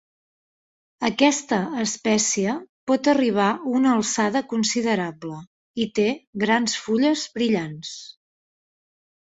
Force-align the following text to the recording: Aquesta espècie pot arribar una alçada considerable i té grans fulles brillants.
Aquesta 1.09 1.59
espècie 1.83 2.55
pot 2.93 3.09
arribar 3.13 3.51
una 3.81 3.93
alçada 3.99 4.43
considerable 4.55 5.37
i 5.85 5.89
té 6.01 6.09
grans 6.47 6.81
fulles 6.89 7.29
brillants. 7.39 7.97